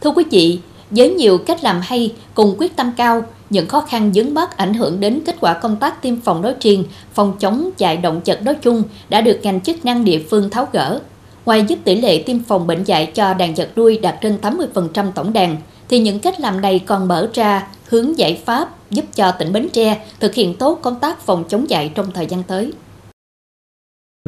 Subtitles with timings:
[0.00, 0.58] Thưa quý vị,
[0.90, 4.74] với nhiều cách làm hay cùng quyết tâm cao, những khó khăn dướng mắt ảnh
[4.74, 6.84] hưởng đến kết quả công tác tiêm phòng nói riêng,
[7.14, 10.68] phòng chống dại động vật nói chung đã được ngành chức năng địa phương tháo
[10.72, 11.00] gỡ.
[11.46, 15.12] Ngoài giúp tỷ lệ tiêm phòng bệnh dạy cho đàn vật nuôi đạt trên 80%
[15.14, 15.56] tổng đàn,
[15.88, 19.68] thì những cách làm này còn mở ra hướng giải pháp giúp cho tỉnh Bến
[19.72, 22.72] Tre thực hiện tốt công tác phòng chống dạy trong thời gian tới.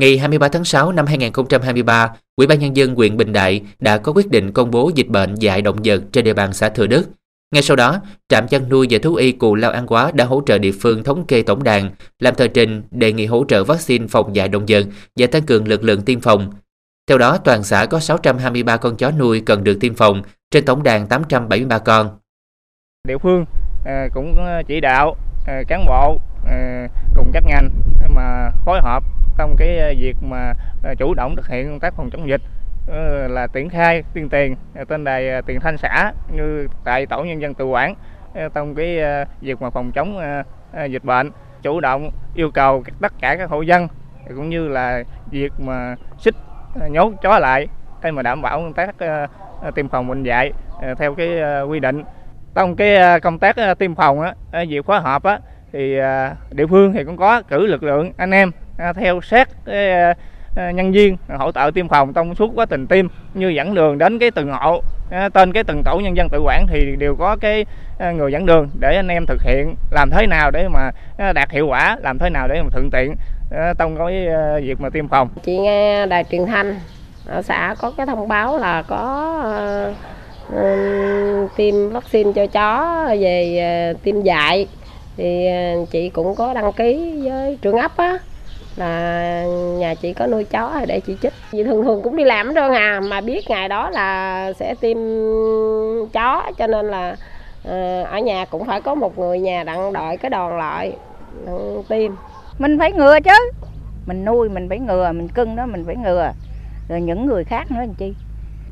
[0.00, 4.12] Ngày 23 tháng 6 năm 2023, Ủy ban Nhân dân huyện Bình Đại đã có
[4.12, 7.08] quyết định công bố dịch bệnh dạy động vật trên địa bàn xã Thừa Đức.
[7.54, 10.42] Ngay sau đó, trạm chăn nuôi và thú y Cù Lao An Quá đã hỗ
[10.46, 14.06] trợ địa phương thống kê tổng đàn, làm tờ trình đề nghị hỗ trợ vaccine
[14.06, 16.52] phòng dạy động vật và tăng cường lực lượng tiêm phòng.
[17.08, 20.82] Theo đó, toàn xã có 623 con chó nuôi cần được tiêm phòng trên tổng
[20.82, 22.18] đàn 873 con.
[23.08, 23.44] Địa phương
[23.84, 26.18] à, cũng à, chỉ đạo à, cán bộ
[27.16, 27.70] cùng các ngành
[28.14, 29.04] mà phối hợp
[29.36, 32.40] trong cái ờ, việc mà ờ, chủ động thực hiện công tác phòng chống dịch.
[32.86, 34.56] Ờ, là triển khai tuyên tiền
[34.88, 37.94] trên đài tiền thanh xã, như tại tổ nhân dân tự quản
[38.54, 38.98] trong cái
[39.40, 40.20] việc mà phòng chống
[40.88, 41.30] dịch bệnh,
[41.62, 43.88] chủ động yêu cầu tất cả các hộ dân,
[44.28, 46.34] cũng như là việc mà xích
[46.90, 47.68] nhốt chó lại
[48.02, 48.94] để mà đảm bảo công tác
[49.74, 50.52] tiêm phòng bệnh dạy
[50.98, 51.28] theo cái
[51.68, 52.02] quy định.
[52.54, 54.34] Trong cái công tác tiêm phòng á
[54.68, 55.38] việc phối hợp á,
[55.72, 55.98] thì
[56.50, 58.50] địa phương thì cũng có cử lực lượng anh em
[58.82, 60.14] À, theo sát cái à,
[60.56, 63.98] à, nhân viên hỗ trợ tiêm phòng trong suốt quá trình tiêm như dẫn đường
[63.98, 64.82] đến cái từng hộ
[65.32, 67.64] tên cái từng tổ nhân dân tự quản thì đều có cái
[68.14, 70.90] người dẫn đường để anh em thực hiện làm thế nào để mà
[71.32, 73.14] đạt hiệu quả làm thế nào để mà thuận tiện
[73.78, 74.28] trong cái
[74.62, 75.28] việc mà tiêm phòng.
[75.42, 76.80] Chị nghe đài truyền thanh
[77.26, 79.94] ở xã có cái thông báo là có
[80.48, 84.68] uh, tiêm vaccine cho chó về uh, tiêm dạy.
[85.16, 85.46] Thì
[85.82, 88.18] uh, chị cũng có đăng ký với trưởng ấp á
[88.76, 89.44] là
[89.78, 91.32] nhà chị có nuôi chó để chị chích.
[91.52, 94.96] Chị thường thường cũng đi làm rồi à mà biết ngày đó là sẽ tiêm
[96.12, 97.16] chó, cho nên là
[97.64, 100.92] ờ, ở nhà cũng phải có một người nhà đặng đợi cái đòn lại
[101.88, 102.12] tiêm.
[102.58, 103.50] Mình phải ngừa chứ.
[104.06, 106.32] Mình nuôi mình phải ngừa, mình cưng đó mình phải ngừa.
[106.88, 108.14] Rồi những người khác nữa làm chi?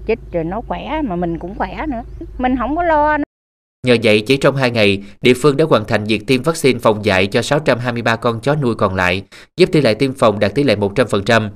[0.06, 2.02] Chích rồi nó khỏe mà mình cũng khỏe nữa.
[2.38, 3.24] Mình không có lo nữa.
[3.86, 7.04] Nhờ vậy, chỉ trong 2 ngày, địa phương đã hoàn thành việc tiêm vaccine phòng
[7.04, 9.22] dạy cho 623 con chó nuôi còn lại,
[9.56, 11.48] giúp tỷ lệ tiêm phòng đạt tỷ lệ 100%.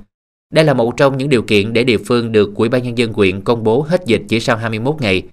[0.53, 3.13] Đây là một trong những điều kiện để địa phương được Ủy ban nhân dân
[3.13, 5.23] huyện công bố hết dịch chỉ sau 21 ngày.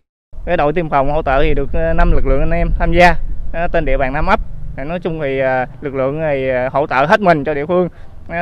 [0.47, 2.93] Cái đội tiêm phòng hỗ trợ thì được ờ, 5 lực lượng anh em tham
[2.93, 3.15] gia
[3.53, 4.41] ờ, trên địa bàn Nam ấp.
[4.87, 7.89] Nói chung thì ờ, lực lượng thì hỗ trợ hết mình cho địa phương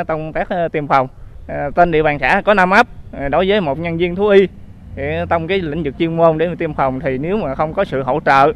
[0.08, 1.08] trong các tiêm phòng.
[1.76, 2.86] Trên địa bàn xã có 5 ấp
[3.30, 4.46] đối với một nhân viên thú y
[5.30, 7.84] trong cái lĩnh vực chuyên môn để mà tiêm phòng thì nếu mà không có
[7.84, 8.52] sự hỗ trợ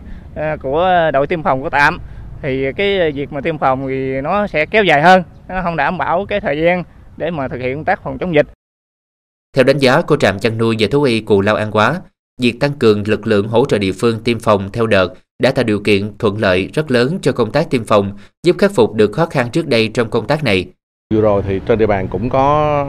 [0.63, 2.01] của đội tiêm phòng của tạm
[2.43, 5.99] thì cái việc mà tiêm phòng thì nó sẽ kéo dài hơn nó không đảm
[5.99, 6.85] bảo cái thời gian
[7.17, 8.47] để mà thực hiện công tác phòng chống dịch
[9.55, 12.01] theo đánh giá của trạm chăn nuôi và thú y Cù Lao An Quá,
[12.41, 15.65] việc tăng cường lực lượng hỗ trợ địa phương tiêm phòng theo đợt đã tạo
[15.65, 18.13] điều kiện thuận lợi rất lớn cho công tác tiêm phòng,
[18.43, 20.67] giúp khắc phục được khó khăn trước đây trong công tác này.
[21.15, 22.85] Vừa rồi thì trên địa bàn cũng có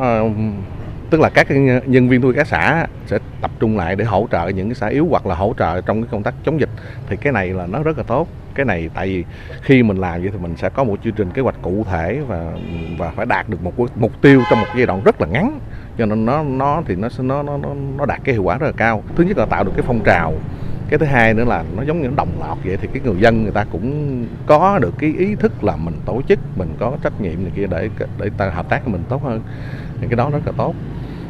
[1.09, 1.47] tức là các
[1.85, 4.88] nhân viên nuôi các xã sẽ tập trung lại để hỗ trợ những cái xã
[4.88, 6.69] yếu hoặc là hỗ trợ trong cái công tác chống dịch.
[7.07, 8.27] Thì cái này là nó rất là tốt.
[8.55, 9.23] Cái này tại vì
[9.61, 12.19] khi mình làm vậy thì mình sẽ có một chương trình kế hoạch cụ thể
[12.27, 12.51] và
[12.97, 15.59] và phải đạt được một mục tiêu trong một giai đoạn rất là ngắn.
[15.97, 17.57] Cho nên nó nó thì nó nó nó
[17.97, 19.03] nó đạt cái hiệu quả rất là cao.
[19.15, 20.33] Thứ nhất là tạo được cái phong trào
[20.90, 23.44] cái thứ hai nữa là nó giống như đồng lọt vậy, thì cái người dân
[23.44, 27.22] người ta cũng có được cái ý thức là mình tổ chức, mình có trách
[27.22, 29.41] nhiệm này kia để để ta hợp tác với mình tốt hơn.
[30.01, 30.74] Thì cái đó rất là tốt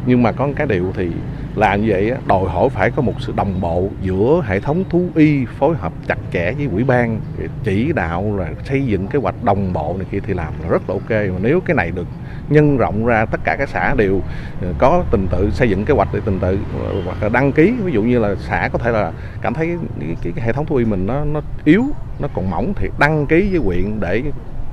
[0.06, 1.10] nhưng mà có một cái điều thì
[1.56, 5.06] làm như vậy đòi hỏi phải có một sự đồng bộ giữa hệ thống thú
[5.16, 7.20] y phối hợp chặt chẽ với quỹ ban
[7.64, 10.90] chỉ đạo là xây dựng kế hoạch đồng bộ này kia thì làm là rất
[10.90, 11.10] là ok.
[11.10, 12.08] Mà nếu cái này được
[12.50, 14.22] nhân rộng ra tất cả các xã đều
[14.62, 17.52] ờ, có tình tự xây dựng kế hoạch để tình tự ờ, hoặc là đăng
[17.52, 17.74] ký.
[17.84, 19.12] Ví dụ như là xã có thể là
[19.42, 21.84] cảm thấy cái, cái, cái hệ thống thú y mình nó nó yếu
[22.20, 24.24] nó còn mỏng thì đăng ký với huyện để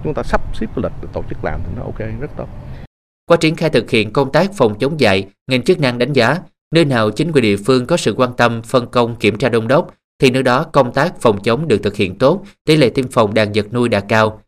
[0.04, 2.48] chúng ta sắp xếp lịch để tổ chức làm thì nó ok rất tốt
[3.26, 6.38] qua triển khai thực hiện công tác phòng chống dạy, ngành chức năng đánh giá
[6.74, 9.68] nơi nào chính quyền địa phương có sự quan tâm, phân công, kiểm tra đông
[9.68, 13.08] đốc thì nơi đó công tác phòng chống được thực hiện tốt, tỷ lệ tiêm
[13.08, 14.40] phòng đàn vật nuôi đạt cao.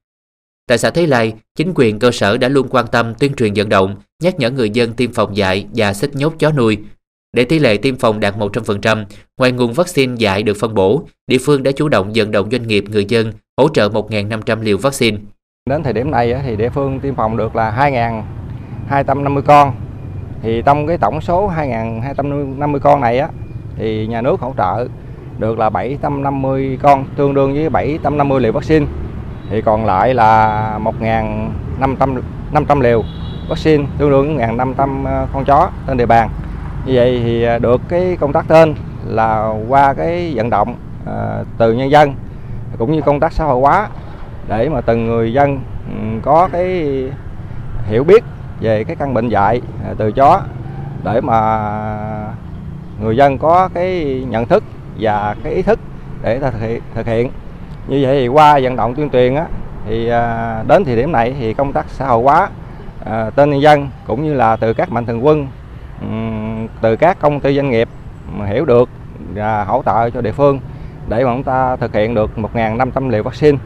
[0.69, 3.69] Tại xã Thế Lai, chính quyền cơ sở đã luôn quan tâm tuyên truyền vận
[3.69, 6.79] động, nhắc nhở người dân tiêm phòng dạy và xích nhốt chó nuôi.
[7.33, 9.05] Để tỷ lệ tiêm phòng đạt 100%,
[9.39, 12.69] ngoài nguồn vaccine dạy được phân bổ, địa phương đã chủ động vận động doanh
[12.69, 15.19] nghiệp người dân hỗ trợ 1.500 liều vaccine.
[15.71, 18.23] Đến thời điểm này thì địa phương tiêm phòng được là 2.000
[18.89, 19.73] 250 con.
[20.43, 23.29] Thì trong cái tổng số 2.250 con này á,
[23.77, 24.89] thì nhà nước hỗ trợ
[25.39, 28.87] được là 750 con, tương đương với 750 liều vaccine.
[29.51, 32.21] Thì còn lại là 1.500
[32.53, 33.03] 500 liều
[33.49, 36.31] vaccine, tương đương với 1.500 ờ, con chó trên địa bàn.
[36.87, 38.75] Như vậy thì ờ, được cái công tác trên
[39.07, 42.15] là qua cái vận động ờ, từ nhân dân
[42.79, 43.89] cũng như công tác xã hội hóa
[44.49, 46.87] để mà từng người dân ừ, có cái
[47.87, 48.25] hiểu biết
[48.65, 50.41] về cái căn bệnh dạy à, từ chó
[51.05, 51.39] để mà
[53.01, 54.65] người dân có cái nhận thức
[55.01, 55.81] và cái ý thức
[56.23, 56.53] để ta
[56.95, 57.31] thực hiện,
[57.89, 59.47] như vậy thì qua vận động tuyên truyền á
[59.87, 62.49] thì à, đến thời điểm này thì công tác xã hội hóa
[63.05, 65.47] à, tên nhân dân cũng như là từ các mạnh thường quân
[66.81, 67.89] từ các công ty doanh nghiệp
[68.33, 68.89] mà hiểu được
[69.35, 70.61] và hỗ trợ cho địa phương
[71.09, 73.59] để mà chúng ta thực hiện được 1.500 liều vaccine.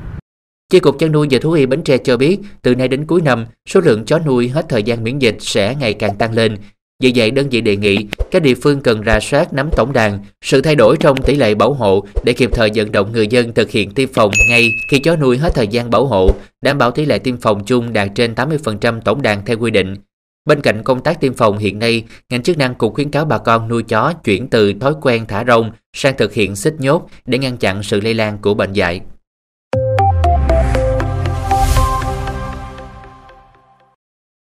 [0.72, 3.20] Chi cục chăn nuôi và thú y Bến Tre cho biết, từ nay đến cuối
[3.20, 6.56] năm, số lượng chó nuôi hết thời gian miễn dịch sẽ ngày càng tăng lên.
[7.02, 7.96] Vì vậy, đơn vị đề nghị
[8.30, 11.54] các địa phương cần rà soát nắm tổng đàn, sự thay đổi trong tỷ lệ
[11.54, 14.98] bảo hộ để kịp thời vận động người dân thực hiện tiêm phòng ngay khi
[14.98, 16.30] chó nuôi hết thời gian bảo hộ,
[16.62, 19.96] đảm bảo tỷ lệ tiêm phòng chung đạt trên 80% tổng đàn theo quy định.
[20.44, 23.38] Bên cạnh công tác tiêm phòng hiện nay, ngành chức năng cũng khuyến cáo bà
[23.38, 27.38] con nuôi chó chuyển từ thói quen thả rông sang thực hiện xích nhốt để
[27.38, 29.00] ngăn chặn sự lây lan của bệnh dạy.